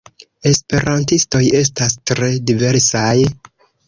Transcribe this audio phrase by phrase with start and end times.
[0.51, 3.13] Esperantistoj estas tre diversaj.